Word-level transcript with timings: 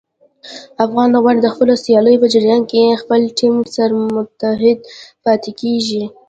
افغان 0.85 1.07
لوبغاړي 1.13 1.39
د 1.43 1.47
خپلو 1.53 1.73
سیالیو 1.83 2.21
په 2.23 2.27
جریان 2.33 2.61
کې 2.71 2.99
خپل 3.01 3.21
ټیم 3.39 3.55
سره 3.75 3.93
متحد 4.15 4.77
پاتې 5.23 5.51
کېږي. 5.61 6.03